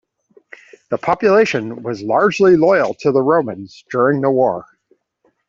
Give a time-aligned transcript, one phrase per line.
[0.89, 4.65] The population was largely loyal to the Romans during the war.